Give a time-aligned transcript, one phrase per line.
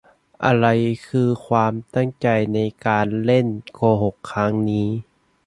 [0.45, 0.67] อะไร
[1.07, 4.87] คือความตั้งใจในการเล่นโกหกครั้งนี้?